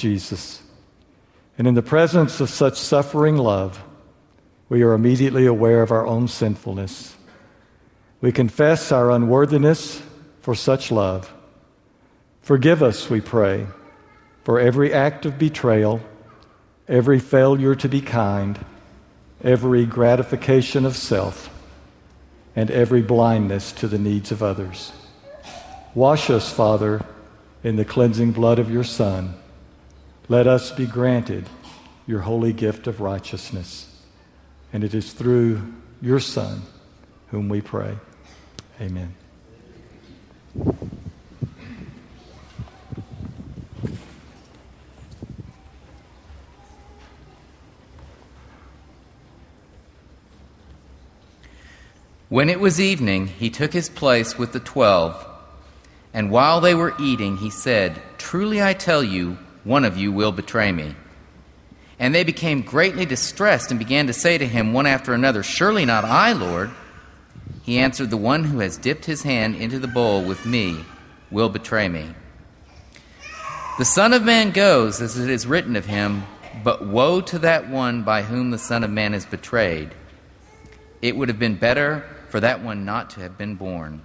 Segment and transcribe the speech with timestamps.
[0.00, 0.62] Jesus.
[1.56, 3.84] And in the presence of such suffering love,
[4.68, 7.14] we are immediately aware of our own sinfulness.
[8.20, 10.02] We confess our unworthiness
[10.40, 11.32] for such love.
[12.40, 13.66] Forgive us, we pray,
[14.42, 16.00] for every act of betrayal,
[16.88, 18.58] every failure to be kind,
[19.44, 21.50] every gratification of self,
[22.56, 24.92] and every blindness to the needs of others.
[25.94, 27.04] Wash us, Father,
[27.62, 29.34] in the cleansing blood of your Son.
[30.30, 31.48] Let us be granted
[32.06, 34.00] your holy gift of righteousness.
[34.72, 36.62] And it is through your Son
[37.32, 37.98] whom we pray.
[38.80, 39.16] Amen.
[52.28, 55.26] When it was evening, he took his place with the twelve.
[56.14, 60.32] And while they were eating, he said, Truly I tell you, one of you will
[60.32, 60.94] betray me.
[61.98, 65.84] And they became greatly distressed and began to say to him one after another, Surely
[65.84, 66.70] not I, Lord.
[67.62, 70.84] He answered, The one who has dipped his hand into the bowl with me
[71.30, 72.14] will betray me.
[73.78, 76.24] The Son of Man goes, as it is written of him,
[76.64, 79.90] but woe to that one by whom the Son of Man is betrayed.
[81.02, 84.02] It would have been better for that one not to have been born.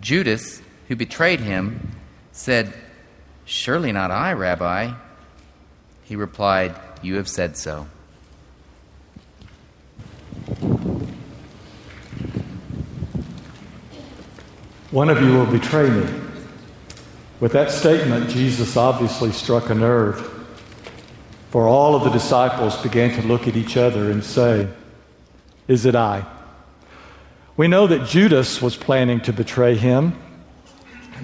[0.00, 1.96] Judas, who betrayed him,
[2.32, 2.72] said,
[3.44, 4.92] Surely not I, Rabbi.
[6.04, 7.86] He replied, You have said so.
[14.90, 16.04] One of you will betray me.
[17.38, 20.20] With that statement, Jesus obviously struck a nerve,
[21.50, 24.68] for all of the disciples began to look at each other and say,
[25.68, 26.26] Is it I?
[27.56, 30.20] We know that Judas was planning to betray him,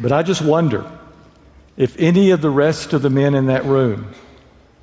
[0.01, 0.89] but I just wonder
[1.77, 4.13] if any of the rest of the men in that room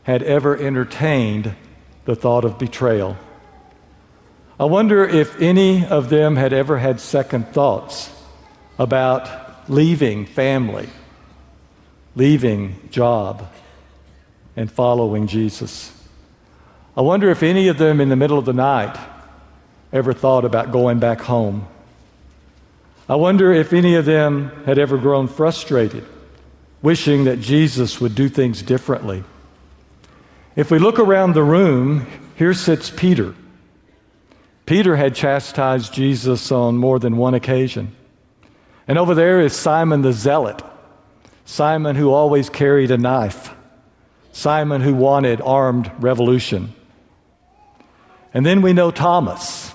[0.03, 1.55] had ever entertained
[2.05, 3.17] the thought of betrayal.
[4.59, 8.11] I wonder if any of them had ever had second thoughts
[8.77, 10.89] about leaving family,
[12.15, 13.51] leaving job,
[14.55, 15.91] and following Jesus.
[16.95, 18.95] I wonder if any of them in the middle of the night
[19.91, 21.67] ever thought about going back home.
[23.09, 26.05] I wonder if any of them had ever grown frustrated,
[26.83, 29.23] wishing that Jesus would do things differently
[30.55, 32.05] if we look around the room,
[32.35, 33.33] here sits Peter.
[34.65, 37.95] Peter had chastised Jesus on more than one occasion.
[38.87, 40.61] And over there is Simon the Zealot,
[41.43, 43.53] Simon who always carried a knife,
[44.31, 46.73] Simon who wanted armed revolution.
[48.33, 49.73] And then we know Thomas.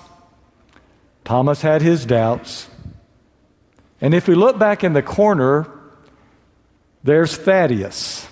[1.25, 2.69] Thomas had his doubts.
[3.99, 5.69] And if we look back in the corner,
[7.03, 8.27] there's Thaddeus.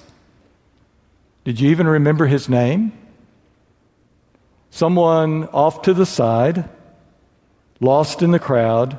[1.43, 2.91] Did you even remember his name?
[4.69, 6.69] Someone off to the side,
[7.79, 8.97] lost in the crowd,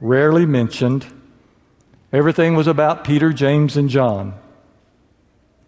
[0.00, 1.06] rarely mentioned.
[2.12, 4.34] Everything was about Peter, James, and John.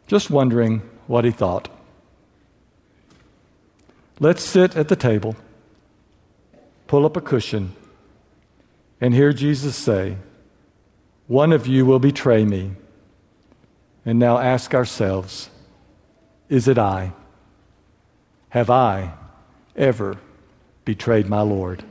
[0.06, 1.68] Just wondering what he thought.
[4.20, 5.36] Let's sit at the table,
[6.86, 7.74] pull up a cushion,
[9.00, 10.16] and hear Jesus say,
[11.26, 12.72] One of you will betray me.
[14.04, 15.50] And now ask ourselves,
[16.48, 17.12] is it I?
[18.50, 19.14] Have I
[19.74, 20.18] ever
[20.84, 21.82] betrayed my Lord?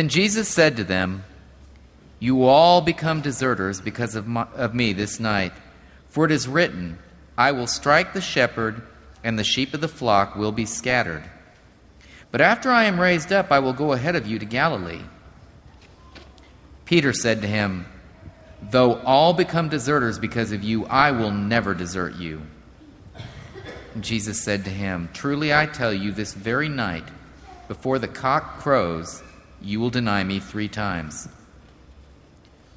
[0.00, 1.24] Then Jesus said to them,
[2.20, 5.52] You will all become deserters because of, my, of me this night.
[6.08, 6.98] For it is written,
[7.36, 8.80] I will strike the shepherd,
[9.22, 11.24] and the sheep of the flock will be scattered.
[12.30, 15.02] But after I am raised up, I will go ahead of you to Galilee.
[16.86, 17.84] Peter said to him,
[18.62, 22.40] Though all become deserters because of you, I will never desert you.
[24.00, 27.04] Jesus said to him, Truly I tell you, this very night,
[27.68, 29.22] before the cock crows,
[29.62, 31.28] you will deny me three times.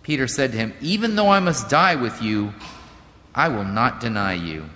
[0.04, 2.54] Peter said to him, Even though I must die with you,
[3.34, 4.70] I will not deny you.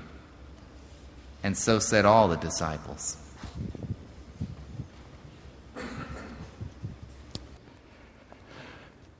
[1.44, 3.18] And so said all the disciples.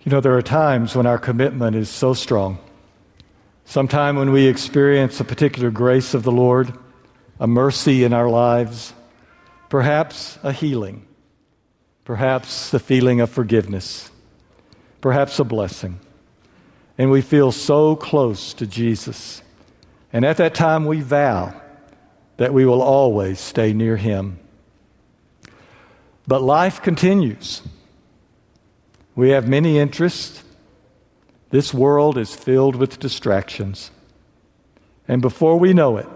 [0.08, 2.60] You know, there are times when our commitment is so strong.
[3.66, 6.72] Sometime when we experience a particular grace of the Lord,
[7.42, 8.94] a mercy in our lives,
[9.70, 11.06] perhaps a healing,
[12.08, 14.10] perhaps the feeling of forgiveness,
[15.02, 16.00] perhaps a blessing.
[16.98, 19.42] And we feel so close to Jesus.
[20.14, 21.54] And at that time, we vow
[22.38, 24.40] that we will always stay near Him.
[26.26, 27.62] But life continues.
[29.14, 30.44] We have many interests.
[31.50, 33.92] This world is filled with distractions.
[35.10, 36.08] And before we know it,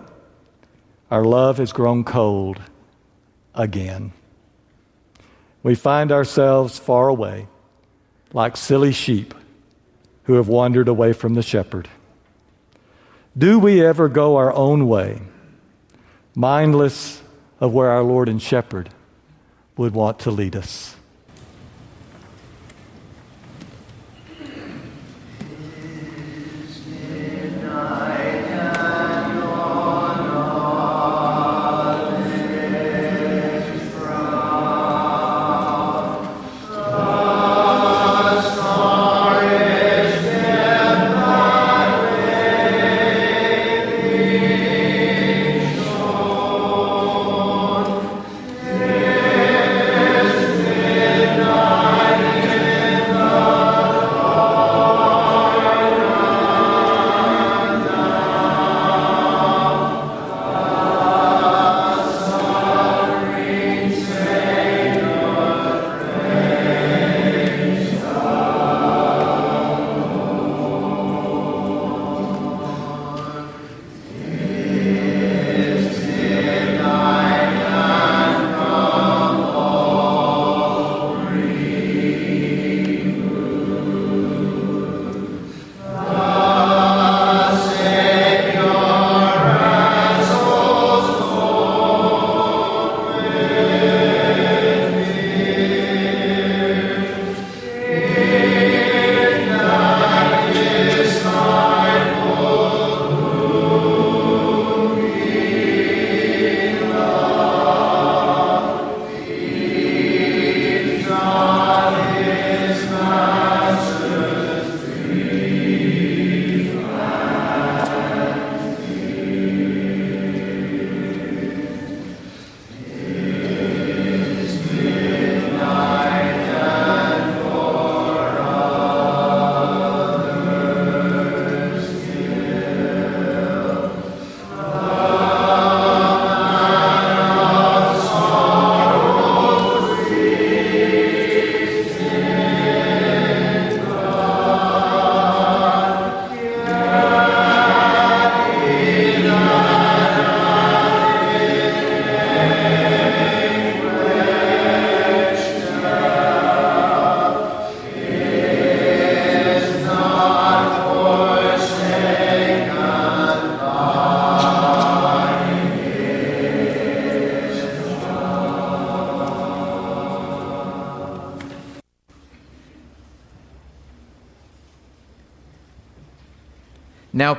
[1.12, 2.62] our love has grown cold
[3.54, 4.14] again.
[5.64, 7.48] We find ourselves far away,
[8.34, 9.34] like silly sheep
[10.24, 11.88] who have wandered away from the shepherd.
[13.38, 15.22] Do we ever go our own way,
[16.36, 17.22] mindless
[17.60, 18.90] of where our Lord and Shepherd
[19.78, 20.96] would want to lead us?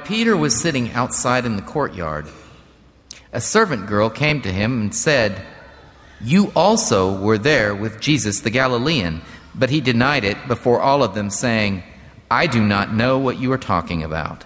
[0.04, 2.26] Peter was sitting outside in the courtyard.
[3.32, 5.44] A servant girl came to him and said,
[6.20, 9.22] You also were there with Jesus the Galilean.
[9.54, 11.82] But he denied it before all of them, saying,
[12.30, 14.44] I do not know what you are talking about.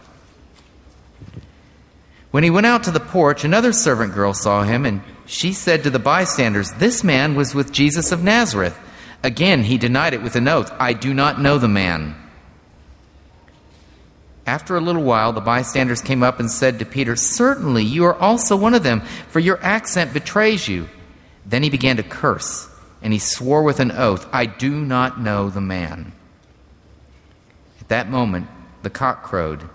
[2.33, 5.85] When he went out to the porch, another servant girl saw him, and she said
[5.85, 8.77] to the bystanders, This man was with Jesus of Nazareth.
[9.23, 12.17] Again, he denied it with an oath, I do not know the man.
[14.47, 18.15] After a little while, the bystanders came up and said to Peter, Certainly, you are
[18.15, 20.89] also one of them, for your accent betrays you.
[21.45, 22.69] Then he began to curse,
[23.03, 26.13] and he swore with an oath, I do not know the man.
[27.81, 28.47] At that moment,
[28.83, 29.69] the cock crowed.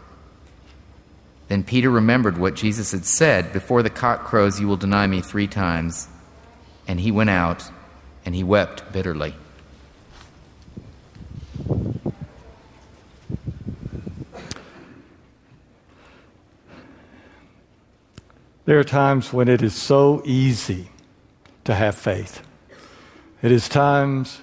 [1.49, 5.19] Then Peter remembered what Jesus had said Before the cock crows, you will deny me
[5.19, 6.07] three times.
[6.87, 7.69] And he went out
[8.25, 9.35] and he wept bitterly.
[18.71, 20.87] There are times when it is so easy
[21.65, 22.41] to have faith.
[23.41, 24.39] It is times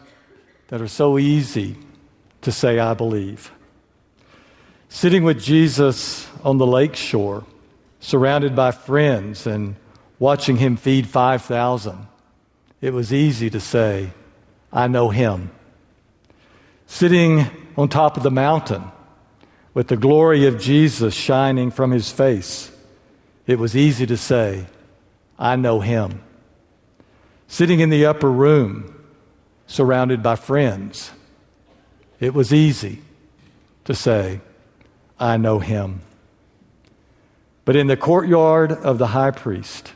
[0.66, 1.78] that are so easy
[2.42, 3.50] to say, I believe.
[4.90, 7.47] Sitting with Jesus on the lake shore,
[8.00, 9.76] surrounded by friends and
[10.18, 12.06] watching him feed 5,000,
[12.82, 14.11] it was easy to say,
[14.70, 15.52] I know him.
[16.87, 17.47] Sitting
[17.78, 18.92] on top of the mountain
[19.73, 22.70] with the glory of Jesus shining from his face,
[23.49, 24.67] it was easy to say,
[25.38, 26.23] I know him.
[27.49, 28.95] Sitting in the upper room,
[29.67, 31.11] surrounded by friends,
[32.21, 33.00] it was easy
[33.87, 34.43] to say,
[35.19, 36.02] I know him.
[37.64, 39.95] But in the courtyard of the high priest,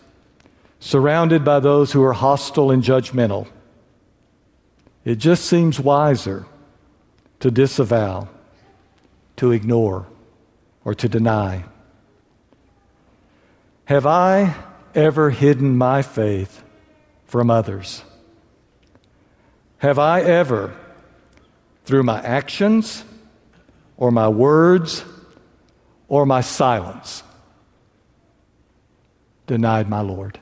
[0.80, 3.48] surrounded by those who are hostile and judgmental,
[5.04, 6.46] it just seems wiser
[7.40, 8.28] to disavow,
[9.36, 10.06] to ignore,
[10.86, 11.64] or to deny.
[13.86, 14.54] Have I
[14.94, 16.62] ever hidden my faith
[17.26, 18.02] from others?
[19.78, 20.74] Have I ever,
[21.84, 23.04] through my actions
[23.96, 25.04] or my words
[26.06, 27.24] or my silence,
[29.46, 30.38] denied my Lord?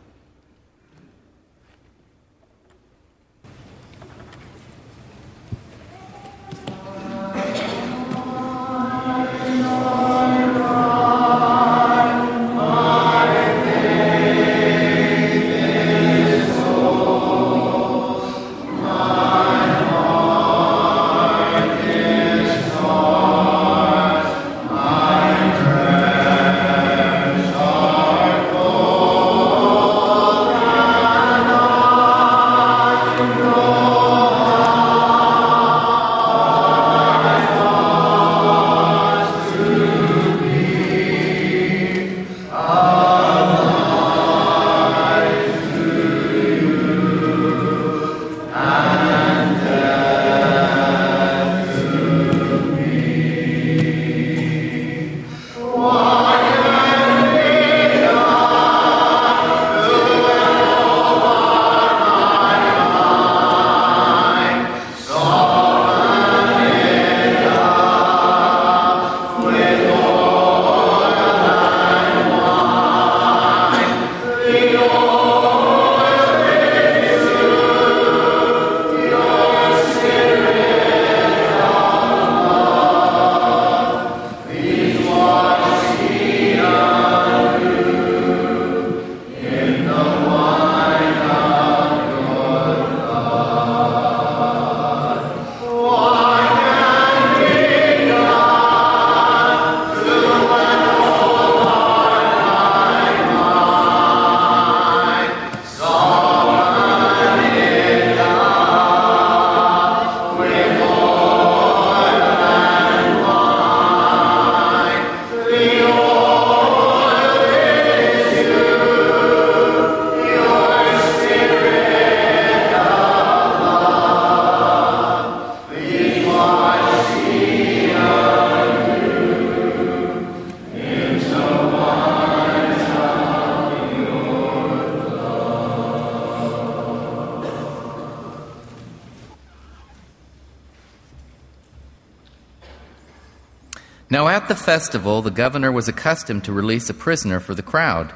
[144.50, 148.12] The festival, the governor was accustomed to release a prisoner for the crowd,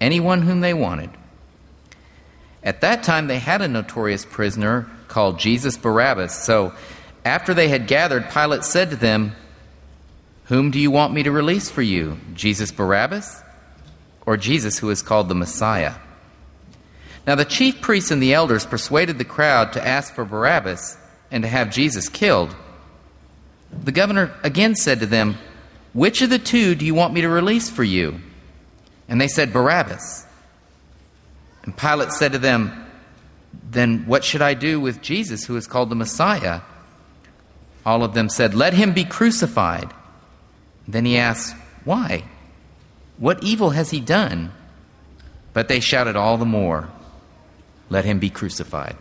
[0.00, 1.10] anyone whom they wanted.
[2.64, 6.34] At that time, they had a notorious prisoner called Jesus Barabbas.
[6.34, 6.74] So,
[7.24, 9.36] after they had gathered, Pilate said to them,
[10.46, 13.40] Whom do you want me to release for you, Jesus Barabbas,
[14.26, 15.94] or Jesus who is called the Messiah?
[17.28, 20.96] Now, the chief priests and the elders persuaded the crowd to ask for Barabbas
[21.30, 22.56] and to have Jesus killed.
[23.72, 25.36] The governor again said to them,
[25.92, 28.20] Which of the two do you want me to release for you?
[29.08, 30.26] And they said, Barabbas.
[31.62, 32.86] And Pilate said to them,
[33.70, 36.60] Then what should I do with Jesus, who is called the Messiah?
[37.84, 39.92] All of them said, Let him be crucified.
[40.86, 42.24] Then he asked, Why?
[43.18, 44.52] What evil has he done?
[45.52, 46.88] But they shouted all the more,
[47.90, 48.96] Let him be crucified.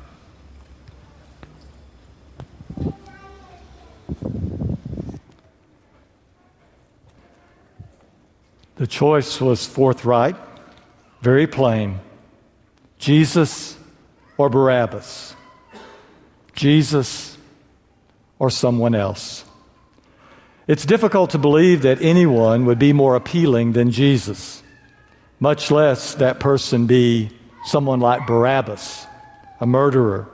[8.77, 10.35] The choice was forthright,
[11.21, 11.99] very plain
[12.99, 13.77] Jesus
[14.37, 15.35] or Barabbas,
[16.53, 17.37] Jesus
[18.39, 19.45] or someone else.
[20.67, 24.61] It's difficult to believe that anyone would be more appealing than Jesus,
[25.39, 27.31] much less that person be
[27.65, 29.05] someone like Barabbas,
[29.59, 30.27] a murderer.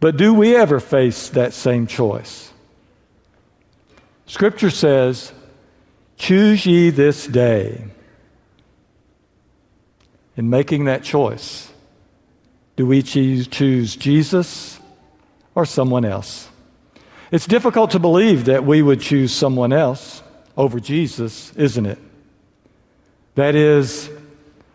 [0.00, 2.52] But do we ever face that same choice?
[4.26, 5.32] Scripture says,
[6.18, 7.84] Choose ye this day.
[10.36, 11.72] In making that choice,
[12.76, 13.46] do we choose,
[13.96, 14.78] Jesus
[15.54, 16.48] or someone else?
[17.30, 20.22] It's difficult to believe that we would choose someone else
[20.56, 21.98] over Jesus, isn't it?
[23.34, 24.10] That is,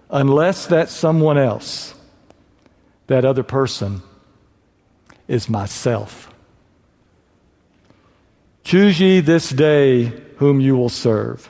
[0.09, 1.93] unless that someone else,
[3.07, 4.01] that other person,
[5.27, 6.34] is myself.
[8.63, 11.49] Choose ye this day whom you will serve.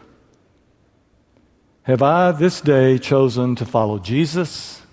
[1.81, 4.83] Have I this day chosen to follow Jesus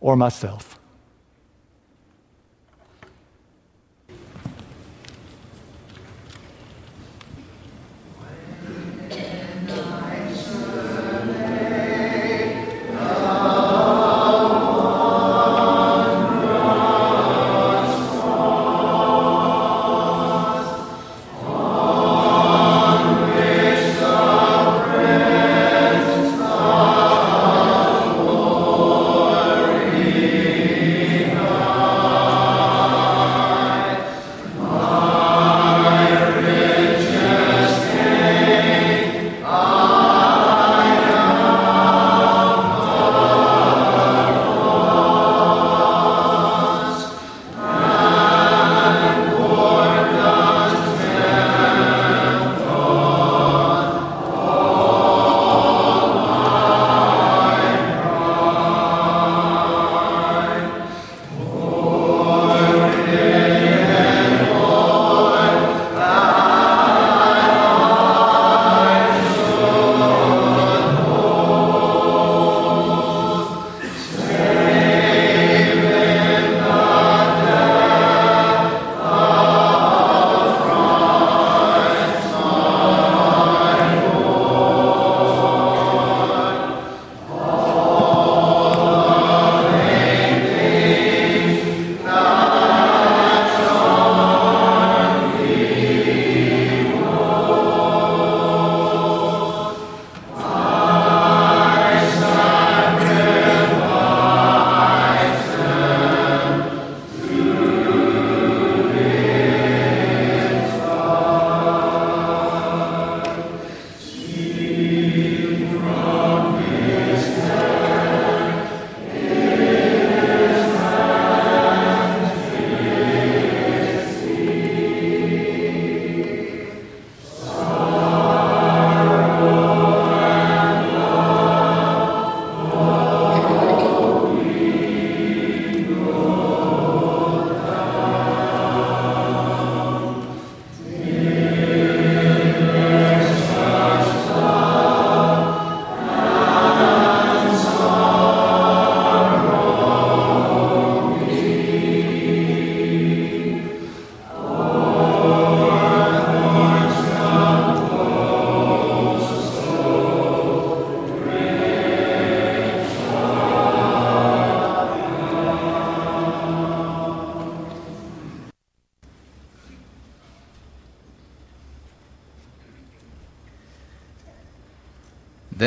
[0.00, 0.79] or myself?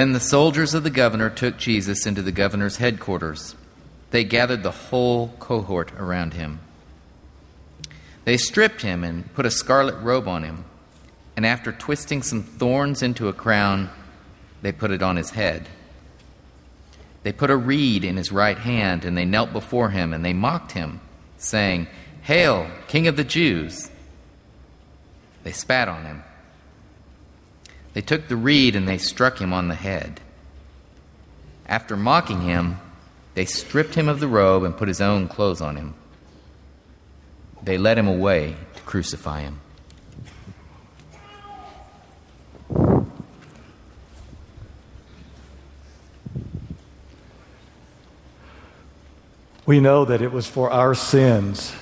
[0.03, 3.55] Then the soldiers of the governor took Jesus into the governor's headquarters.
[4.11, 6.59] They gathered the whole cohort around him.
[8.25, 10.65] They stripped him and put a scarlet robe on him,
[11.37, 13.89] and after twisting some thorns into a crown,
[14.61, 15.69] they put it on his head.
[17.23, 20.33] They put a reed in his right hand, and they knelt before him, and they
[20.33, 20.99] mocked him,
[21.37, 21.87] saying,
[22.23, 23.89] Hail, King of the Jews!
[25.45, 26.23] They spat on him
[27.93, 30.19] they took the reed and they struck him on the head.
[31.67, 32.79] After mocking him,
[33.35, 35.95] they stripped him of the robe and put his own clothes on him.
[37.63, 39.59] They led him away to crucify him.
[49.65, 51.73] We know that it was for our sins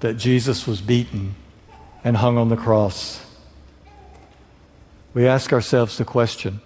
[0.00, 1.36] that Jesus was beaten
[2.02, 3.24] and hung on the cross.
[5.14, 6.60] We ask ourselves the question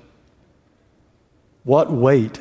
[1.65, 2.41] what weight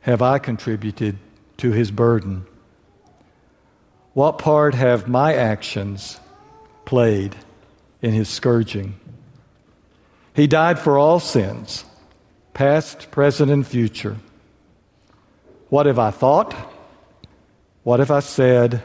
[0.00, 1.16] have I contributed
[1.56, 2.44] to his burden?
[4.12, 6.20] What part have my actions
[6.84, 7.34] played
[8.02, 9.00] in his scourging?
[10.34, 11.84] He died for all sins,
[12.52, 14.18] past, present, and future.
[15.70, 16.54] What have I thought?
[17.82, 18.82] What have I said?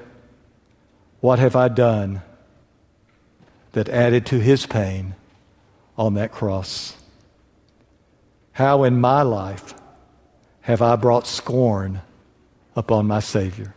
[1.20, 2.22] What have I done
[3.74, 5.16] that added to his pain
[6.00, 6.96] on that cross?
[8.54, 9.76] How in my life
[10.62, 12.02] have I brought scorn
[12.74, 13.76] upon my Savior?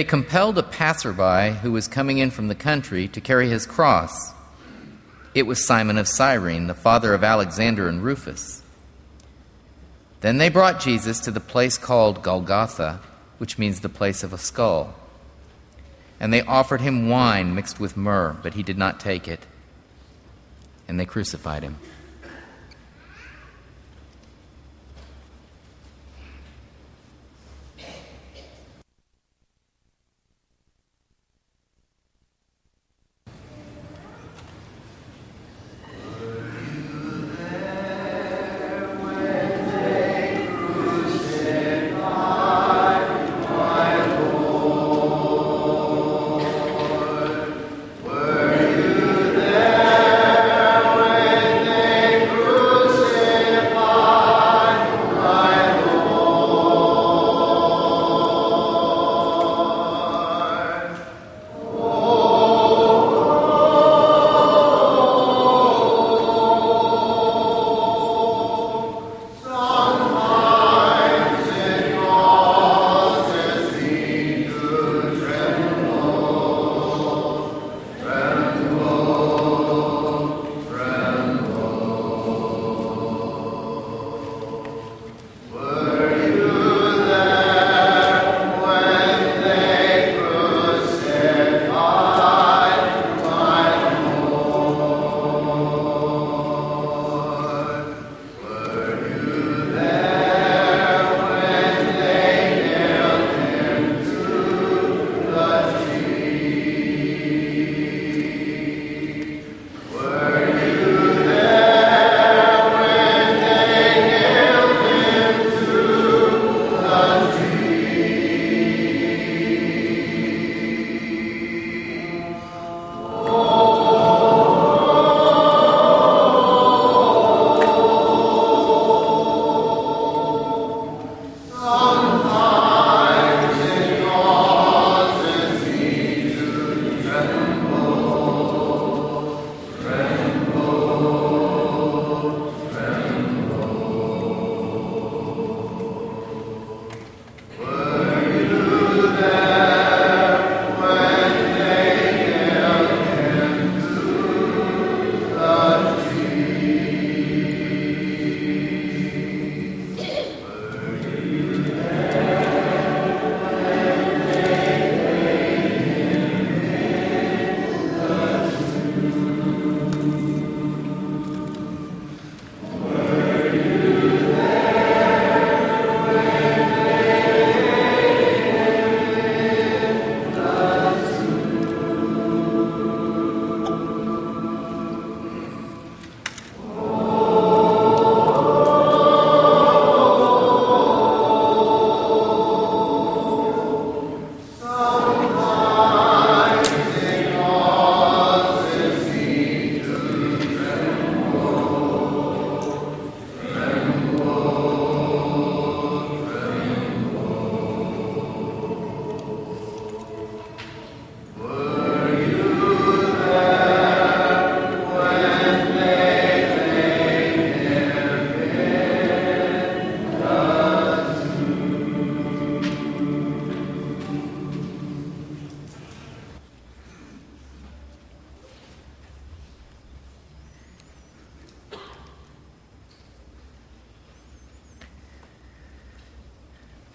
[0.00, 4.32] They compelled a passerby who was coming in from the country to carry his cross.
[5.34, 8.62] It was Simon of Cyrene, the father of Alexander and Rufus.
[10.22, 13.00] Then they brought Jesus to the place called Golgotha,
[13.36, 14.94] which means the place of a skull.
[16.18, 19.44] And they offered him wine mixed with myrrh, but he did not take it.
[20.88, 21.76] And they crucified him.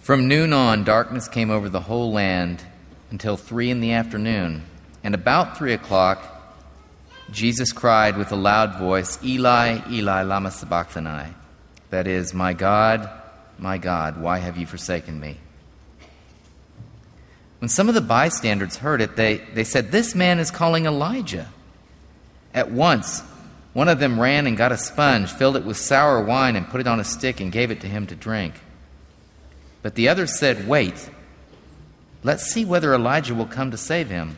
[0.05, 2.63] From noon on, darkness came over the whole land
[3.09, 4.61] until three in the afternoon.
[5.03, 6.23] And about three o'clock,
[7.31, 11.33] Jesus cried with a loud voice, Eli, Eli, Lama Sabachthani.
[11.89, 13.09] That is, My God,
[13.57, 15.37] my God, why have you forsaken me?
[17.57, 21.47] When some of the bystanders heard it, they, they said, This man is calling Elijah.
[22.53, 23.21] At once,
[23.73, 26.79] one of them ran and got a sponge, filled it with sour wine, and put
[26.79, 28.53] it on a stick and gave it to him to drink.
[29.85, 31.11] But the others said, Wait,
[32.23, 34.35] let's see whether Elijah will come to save him.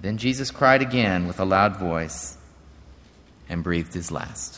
[0.00, 2.38] Then Jesus cried again with a loud voice
[3.48, 4.57] and breathed his last.